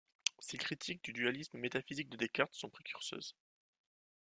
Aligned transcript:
Ses 0.39 0.57
critiques 0.57 1.03
du 1.03 1.13
dualisme 1.13 1.59
métaphysique 1.59 2.09
de 2.09 2.17
Descartes 2.17 2.55
sont 2.55 2.69
précurseuses. 2.71 3.35